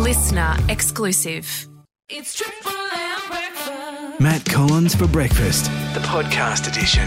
[0.00, 1.68] listener exclusive.
[2.08, 4.20] It's Triple M breakfast.
[4.20, 7.06] Matt Collins for breakfast, the podcast edition.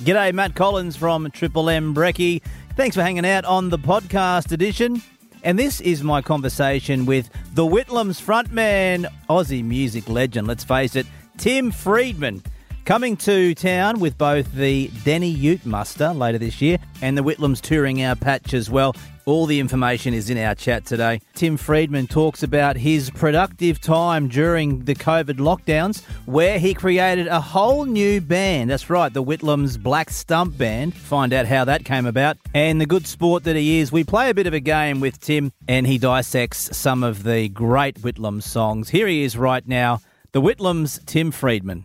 [0.00, 2.42] G'day, Matt Collins from Triple M Brekkie.
[2.76, 5.00] Thanks for hanging out on the podcast edition.
[5.42, 11.06] And this is my conversation with the Whitlams frontman, Aussie music legend, let's face it,
[11.38, 12.42] Tim Freedman.
[12.84, 17.62] Coming to town with both the Deni Ute Muster later this year and the Whitlams
[17.62, 18.94] touring our patch as well.
[19.26, 21.20] All the information is in our chat today.
[21.34, 27.40] Tim Freedman talks about his productive time during the COVID lockdowns, where he created a
[27.40, 28.70] whole new band.
[28.70, 30.94] That's right, the Whitlams Black Stump Band.
[30.94, 32.38] Find out how that came about.
[32.54, 35.20] And the good sport that he is, we play a bit of a game with
[35.20, 38.90] Tim and he dissects some of the great Whitlams songs.
[38.90, 41.82] Here he is right now, the Whitlams Tim Freedman.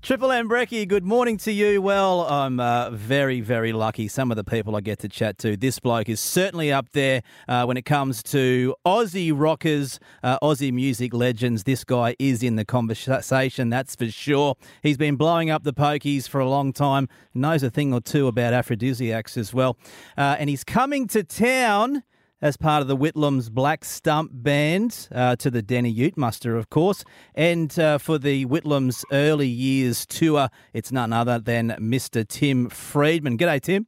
[0.00, 1.82] Triple M Brekkie, good morning to you.
[1.82, 4.06] Well, I'm uh, very, very lucky.
[4.06, 7.22] Some of the people I get to chat to, this bloke is certainly up there
[7.48, 11.64] uh, when it comes to Aussie rockers, uh, Aussie music legends.
[11.64, 14.54] This guy is in the conversation, that's for sure.
[14.84, 18.28] He's been blowing up the pokies for a long time, knows a thing or two
[18.28, 19.76] about aphrodisiacs as well.
[20.16, 22.04] Uh, and he's coming to town
[22.40, 26.70] as part of the Whitlams Black Stump Band uh, to the Deni Ute Muster, of
[26.70, 27.04] course.
[27.34, 32.26] And uh, for the Whitlams Early Years Tour, it's none other than Mr.
[32.26, 33.38] Tim Freedman.
[33.38, 33.86] G'day, Tim.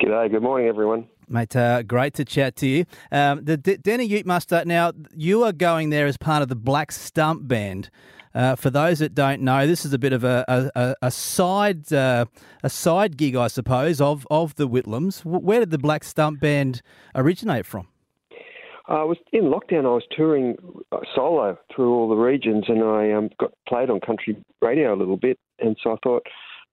[0.00, 1.08] G'day, good morning, everyone.
[1.28, 2.86] Mate, uh, great to chat to you.
[3.12, 6.56] Um, the D- Deni Ute Muster, now, you are going there as part of the
[6.56, 7.90] Black Stump Band.
[8.34, 11.92] Uh, for those that don't know, this is a bit of a, a, a side
[11.92, 12.26] uh,
[12.62, 15.24] a side gig, I suppose, of, of the Whitlams.
[15.24, 16.82] Where did the Black Stump Band
[17.14, 17.88] originate from?
[18.86, 19.84] I was in lockdown.
[19.84, 20.56] I was touring
[20.92, 24.96] uh, solo through all the regions, and I um, got played on country radio a
[24.96, 25.38] little bit.
[25.58, 26.26] And so I thought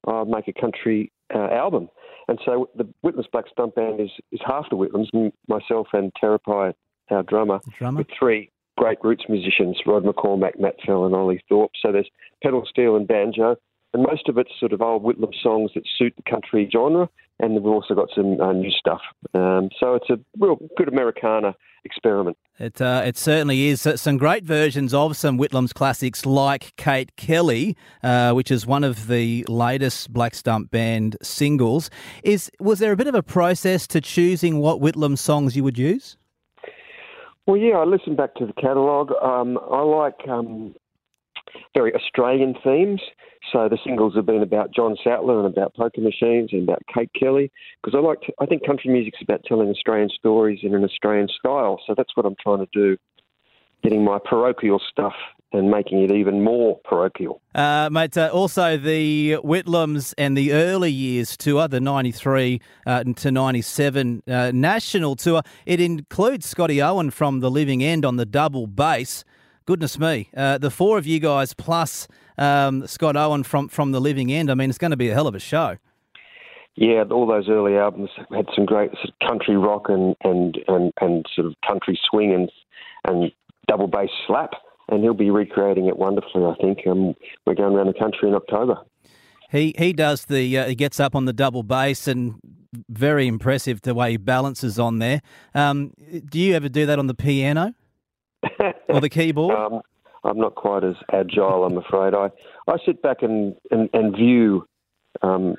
[0.08, 1.90] I'd make a country uh, album.
[2.28, 6.73] And so the Whitlams Black Stump Band is, is half the Whitlams, myself and Terepai,
[7.12, 11.72] our drummer, drummer, with three great roots musicians, Rod McCormack, Matt Fell, and Ollie Thorpe.
[11.81, 12.09] So there's
[12.44, 13.56] pedal steel and banjo,
[13.94, 17.09] and most of it's sort of old Whitlam songs that suit the country genre,
[17.40, 19.02] and we've also got some uh, new stuff.
[19.34, 22.38] Um, so it's a real good Americana experiment.
[22.59, 23.81] It uh, it certainly is.
[23.96, 29.08] Some great versions of some Whitlam's classics, like Kate Kelly, uh, which is one of
[29.08, 31.90] the latest Black Stump Band singles.
[32.24, 35.78] Is was there a bit of a process to choosing what Whitlam songs you would
[35.78, 36.18] use?
[37.47, 39.11] Well, yeah, I listened back to the catalogue.
[39.22, 40.73] Um, I like um,
[41.75, 43.01] very Australian themes.
[43.51, 47.11] So the singles have been about John Sattler and about poker machines and about Kate
[47.17, 47.51] Kelly
[47.81, 51.28] because I like to, I think country music's about telling Australian stories in an Australian
[51.28, 51.79] style.
[51.85, 52.97] So that's what I'm trying to do,
[53.84, 55.13] getting my parochial stuff
[55.57, 57.41] and making it even more parochial.
[57.53, 63.31] Uh, mate, uh, also the Whitlams and the early years tour, the 93 uh, to
[63.31, 68.67] 97 uh, national tour, it includes Scotty Owen from The Living End on the double
[68.67, 69.23] bass.
[69.66, 74.01] Goodness me, uh, the four of you guys plus um, Scott Owen from, from The
[74.01, 75.77] Living End, I mean, it's going to be a hell of a show.
[76.75, 80.91] Yeah, all those early albums had some great sort of country rock and, and, and,
[80.99, 82.51] and sort of country swing and,
[83.05, 83.31] and
[83.67, 84.51] double bass slap
[84.90, 86.46] and he'll be recreating it wonderfully.
[86.46, 87.16] I think um,
[87.46, 88.78] we're going around the country in October.
[89.51, 92.35] He he does the uh, he gets up on the double bass and
[92.90, 95.22] very impressive the way he balances on there.
[95.53, 95.94] Um,
[96.29, 97.73] do you ever do that on the piano
[98.90, 99.56] or the keyboard?
[99.56, 99.81] um,
[100.23, 102.16] I'm not quite as agile, I'm afraid.
[102.16, 102.31] I,
[102.67, 104.67] I sit back and and, and view
[105.22, 105.56] um,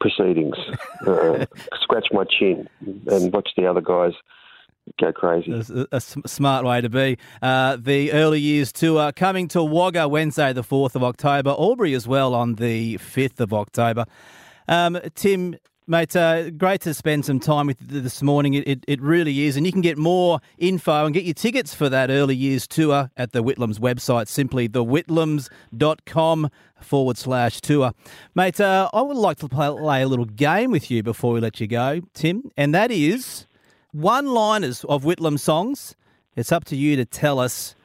[0.00, 0.56] proceedings,
[1.06, 1.44] uh,
[1.80, 2.68] scratch my chin,
[3.06, 4.12] and watch the other guys
[4.98, 5.52] go crazy.
[5.52, 7.18] A, a, smart way to be.
[7.42, 11.50] Uh, the early years tour coming to Wagga Wednesday, the 4th of October.
[11.50, 14.04] Albury as well on the 5th of October.
[14.68, 15.56] Um, Tim,
[15.86, 18.54] mate, uh, great to spend some time with you this morning.
[18.54, 19.56] It, it, it, really is.
[19.56, 23.10] And you can get more info and get your tickets for that early years tour
[23.16, 26.50] at the Whitlams website, simply thewhitlams.com
[26.80, 27.92] forward slash tour.
[28.34, 31.60] Mate, uh, I would like to play a little game with you before we let
[31.60, 33.46] you go, Tim, and that is
[33.94, 35.94] one liners of Whitlam songs.
[36.34, 37.76] It's up to you to tell us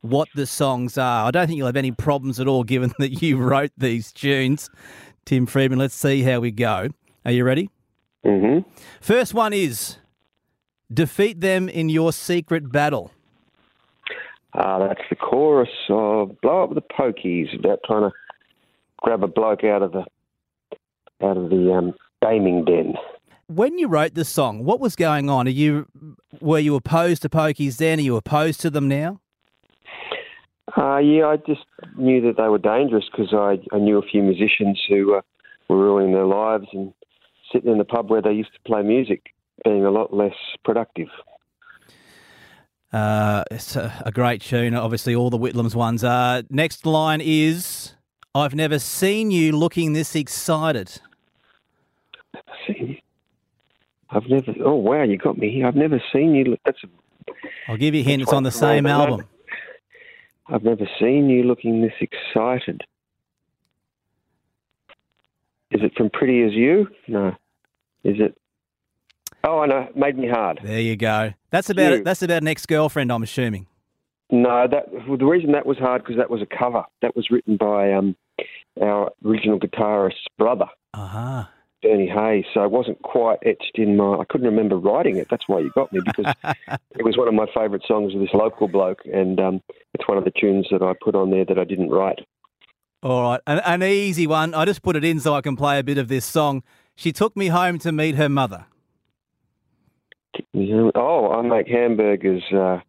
[0.00, 1.26] what the songs are.
[1.26, 4.70] I don't think you'll have any problems at all given that you wrote these tunes.
[5.24, 6.88] Tim Freedman, let's see how we go.
[7.24, 7.68] Are you ready?
[8.24, 8.68] Mm-hmm.
[9.00, 9.96] First one is
[10.92, 13.10] Defeat Them in Your Secret Battle.
[14.52, 18.12] Uh, that's the chorus of Blow Up the Pokies, about trying to
[18.98, 20.04] grab a bloke out of the
[21.22, 22.94] out of the um, gaming den
[23.48, 25.46] when you wrote this song, what was going on?
[25.46, 25.86] Are you
[26.40, 27.98] were you opposed to pokies then?
[27.98, 29.20] Are you opposed to them now?
[30.76, 31.64] Uh, yeah, I just
[31.96, 35.20] knew that they were dangerous because I, I knew a few musicians who uh,
[35.68, 36.92] were ruining their lives and
[37.52, 39.32] sitting in the pub where they used to play music,
[39.64, 40.34] being a lot less
[40.64, 41.08] productive.
[42.92, 44.74] Uh, it's a, a, great tune.
[44.74, 46.02] Obviously, all the Whitlams ones.
[46.02, 47.94] Uh, next line is
[48.34, 51.00] I've never seen you looking this excited.
[54.10, 54.54] I've never.
[54.64, 55.66] Oh wow, you got me here.
[55.66, 56.56] I've never seen you.
[56.64, 56.78] That's.
[56.84, 57.32] A,
[57.68, 58.22] I'll give you a hint.
[58.22, 59.26] It's on the same album.
[60.48, 62.82] I've never seen you looking this excited.
[65.72, 66.86] Is it from Pretty as You?
[67.08, 67.34] No.
[68.04, 68.38] Is it?
[69.42, 69.88] Oh, I know.
[69.96, 70.60] Made me hard.
[70.62, 71.32] There you go.
[71.50, 72.04] That's about it.
[72.04, 73.66] That's about an ex-girlfriend, I'm assuming.
[74.30, 76.84] No, that well, the reason that was hard because that was a cover.
[77.02, 78.16] That was written by um,
[78.80, 81.44] our original guitarist's brother, uh-huh.
[81.86, 82.44] Bernie Hayes.
[82.52, 84.18] So it wasn't quite etched in my.
[84.18, 85.28] I couldn't remember writing it.
[85.30, 86.34] That's why you got me because
[86.68, 89.62] it was one of my favourite songs of this local bloke, and um,
[89.94, 92.20] it's one of the tunes that I put on there that I didn't write.
[93.02, 94.54] All right, an, an easy one.
[94.54, 96.62] I just put it in so I can play a bit of this song.
[96.96, 98.66] She took me home to meet her mother.
[100.94, 102.42] Oh, I make hamburgers.
[102.52, 102.80] Uh,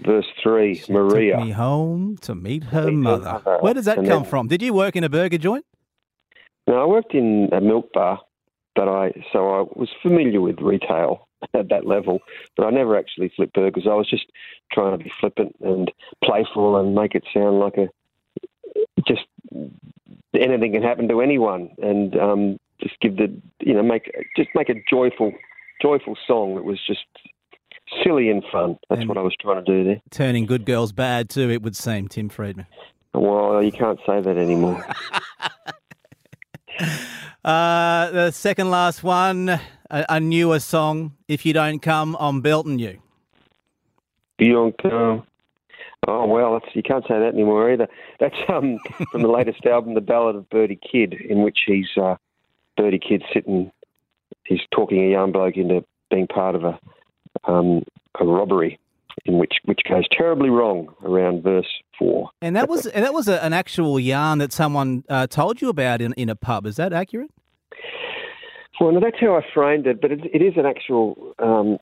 [0.00, 1.36] verse three, she Maria.
[1.36, 3.58] Took me home to meet her mother.
[3.60, 4.48] Where does that and come then, from?
[4.48, 5.64] Did you work in a burger joint?
[6.68, 8.20] No, I worked in a milk bar,
[8.76, 12.20] but I so I was familiar with retail at that level,
[12.56, 13.86] but I never actually flipped burgers.
[13.86, 14.26] I was just
[14.70, 15.90] trying to be flippant and
[16.22, 17.88] playful and make it sound like a
[19.06, 19.24] just
[20.34, 24.68] anything can happen to anyone, and um, just give the you know make just make
[24.68, 25.32] a joyful
[25.80, 27.06] joyful song that was just
[28.04, 28.78] silly and fun.
[28.90, 30.02] That's and what I was trying to do there.
[30.10, 32.66] Turning good girls bad too, it would seem, Tim Freedman.
[33.14, 34.86] Well, you can't say that anymore.
[37.44, 39.60] uh, the second last one, a,
[40.08, 41.14] a, newer song.
[41.26, 42.98] If you don't come, I'm belting you.
[44.38, 45.24] You don't come.
[46.06, 47.88] Oh well, you can't say that anymore either.
[48.20, 48.78] That's um,
[49.10, 52.16] from the latest album, The Ballad of Bertie Kidd, in which he's uh,
[52.76, 53.72] Bertie Kidd sitting,
[54.44, 56.78] he's talking a young bloke into being part of a
[57.44, 57.84] um,
[58.20, 58.78] a robbery,
[59.24, 61.68] in which which goes terribly wrong around verse
[61.98, 62.30] four.
[62.40, 65.68] And that was and that was a, an actual yarn that someone uh, told you
[65.68, 66.66] about in in a pub.
[66.66, 67.30] Is that accurate?
[68.80, 71.78] Well, no, that's how I framed it, but it, it is an actual um,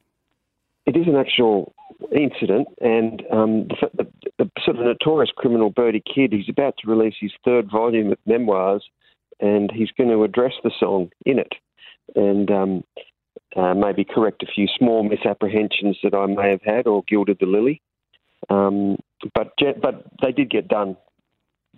[0.87, 1.75] it is an actual
[2.13, 4.07] incident, and um, the, the,
[4.39, 8.19] the, sort of notorious criminal Bertie Kidd, he's about to release his third volume of
[8.27, 8.85] memoirs,
[9.41, 11.53] and he's going to address the song in it,
[12.15, 12.85] and um,
[13.57, 17.47] uh, maybe correct a few small misapprehensions that I may have had or gilded the
[17.47, 17.81] lily.
[18.51, 18.97] Um,
[19.35, 20.97] but but they did get done,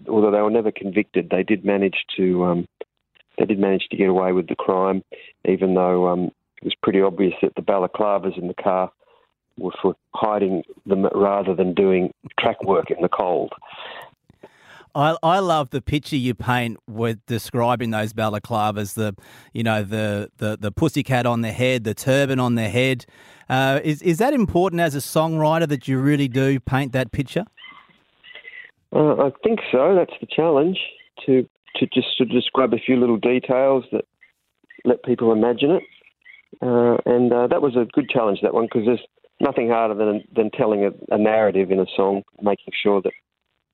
[0.08, 1.30] although they were never convicted.
[1.30, 2.66] They did manage to um,
[3.38, 5.02] they did manage to get away with the crime,
[5.48, 6.24] even though um,
[6.60, 8.90] it was pretty obvious that the balaclavas in the car
[9.56, 13.52] were for hiding them rather than doing track work in the cold.
[14.98, 19.14] I, I love the picture you paint with describing those balaclavas, the
[19.52, 23.06] you know the the the pussycat on the head, the turban on the head.
[23.48, 27.44] Uh, is is that important as a songwriter that you really do paint that picture?
[28.92, 29.94] Uh, I think so.
[29.94, 30.78] That's the challenge
[31.26, 34.04] to to just to describe a few little details that
[34.84, 35.82] let people imagine it.
[36.60, 39.06] Uh, and uh, that was a good challenge that one because there's
[39.40, 43.12] nothing harder than than telling a, a, narrative in a song, making sure that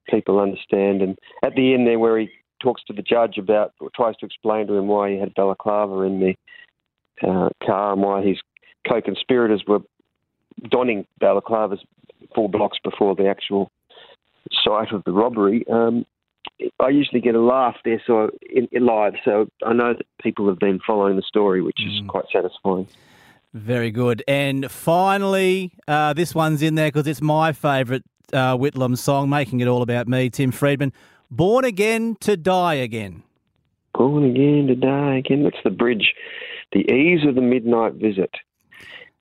[0.09, 1.03] people understand.
[1.03, 2.31] And at the end there, where he
[2.63, 6.01] talks to the judge about or tries to explain to him why he had balaclava
[6.03, 6.35] in the
[7.27, 8.39] uh, car and why his
[8.89, 9.81] co-conspirators were
[10.71, 11.79] donning balaclavas
[12.35, 13.71] four blocks before the actual
[14.65, 15.65] site of the robbery.
[15.71, 16.05] Um,
[16.81, 19.15] I usually get a laugh there, so in, in live.
[19.25, 21.95] So I know that people have been following the story, which mm.
[21.95, 22.87] is quite satisfying.
[23.53, 24.23] Very good.
[24.27, 29.61] And finally, uh, this one's in there because it's my favourite uh, Whitlam song, making
[29.61, 30.93] it all about me, Tim Freedman.
[31.31, 33.23] Born again to die again.
[33.95, 35.45] Born again to die again.
[35.45, 36.15] That's the bridge.
[36.73, 38.31] The ease of the midnight visit.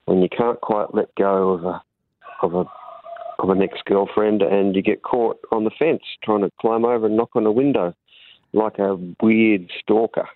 [0.06, 1.82] When you can't quite let go of a
[2.42, 2.64] of a
[3.38, 7.06] of an ex girlfriend and you get caught on the fence trying to climb over
[7.06, 7.94] and knock on a window
[8.52, 10.28] like a weird stalker.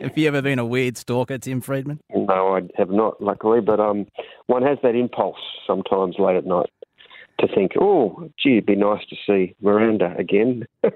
[0.00, 2.00] Have you ever been a weird stalker, Tim Freedman?
[2.14, 3.60] No, I have not, luckily.
[3.60, 4.06] But um,
[4.46, 6.70] one has that impulse sometimes late at night
[7.38, 10.66] to think, oh, gee, it'd be nice to see Miranda again.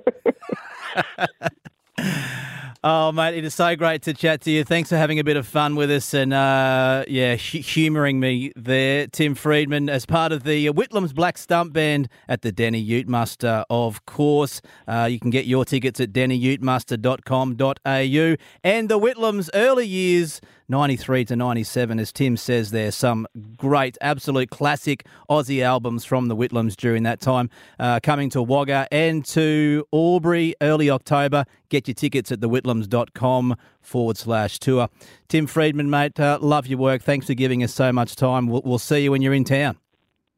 [2.85, 4.65] Oh, mate, it is so great to chat to you.
[4.65, 9.07] Thanks for having a bit of fun with us and, uh, yeah, humouring me there.
[9.07, 13.65] Tim Freedman, as part of the Whitlam's Black Stump Band at the Deni Ute Muster,
[13.71, 14.61] of course.
[14.89, 18.37] Uh, you can get your tickets at deniutemuster.com.au.
[18.65, 24.51] And the Whitlam's early years, 93 to 97, as Tim says there, some great, absolute
[24.51, 27.49] classic Aussie albums from the Whitlams during that time.
[27.79, 31.45] Uh, coming to Wagga and to Albury early October.
[31.73, 34.91] Get your tickets at thewhitlams.com forward slash tour.
[35.29, 37.01] Tim Freedman, mate, uh, love your work.
[37.01, 38.47] Thanks for giving us so much time.
[38.47, 39.79] We'll, we'll see you when you're in town.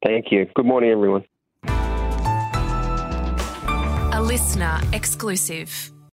[0.06, 0.46] Thank you.
[0.54, 1.24] Good morning, everyone.
[4.12, 5.90] A listener exclusive.